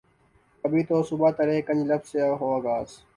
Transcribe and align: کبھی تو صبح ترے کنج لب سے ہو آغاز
کبھی 0.63 0.83
تو 0.83 1.01
صبح 1.03 1.29
ترے 1.37 1.61
کنج 1.61 1.81
لب 1.87 2.01
سے 2.05 2.19
ہو 2.31 2.47
آغاز 2.55 2.89